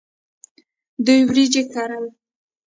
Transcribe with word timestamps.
دوی 1.05 1.21
وریجې 1.29 1.63
کرل. 1.73 2.05